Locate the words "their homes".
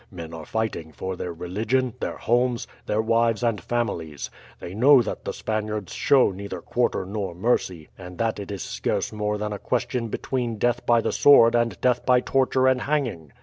1.99-2.65